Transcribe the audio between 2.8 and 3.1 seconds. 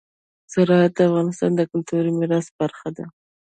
ده.